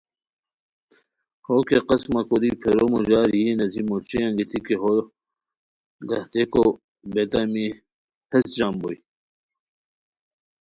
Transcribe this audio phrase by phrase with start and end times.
[1.45, 4.91] ہو کیہ قسمہ کوری پھیرو موڑار یی نیئے موچی انگیتی کی ہو
[6.07, 6.63] لاہتیکو
[7.13, 7.67] بیتامی
[8.31, 8.97] ہیس جام بوئے